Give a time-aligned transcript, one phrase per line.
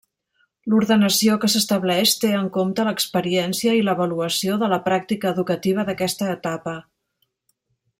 [0.71, 6.79] L'ordenació que s'estableix té en compte l'experiència i l'avaluació de la pràctica educativa d'aquesta etapa.